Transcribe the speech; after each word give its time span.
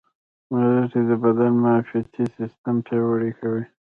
مالټې 0.51 1.01
د 1.09 1.11
بدن 1.23 1.53
معافیتي 1.63 2.23
سیستم 2.37 2.75
پیاوړی 2.87 3.31
کوي. 3.39 3.63